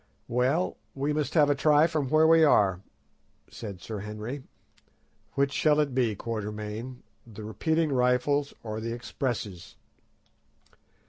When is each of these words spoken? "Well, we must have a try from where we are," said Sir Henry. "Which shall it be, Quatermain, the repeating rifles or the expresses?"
"Well, 0.27 0.77
we 0.95 1.13
must 1.13 1.35
have 1.35 1.51
a 1.51 1.53
try 1.53 1.85
from 1.85 2.09
where 2.09 2.25
we 2.25 2.43
are," 2.43 2.81
said 3.51 3.81
Sir 3.81 3.99
Henry. 3.99 4.41
"Which 5.33 5.51
shall 5.53 5.79
it 5.79 5.93
be, 5.93 6.15
Quatermain, 6.15 7.03
the 7.27 7.43
repeating 7.43 7.91
rifles 7.91 8.51
or 8.63 8.79
the 8.79 8.93
expresses?" 8.93 9.75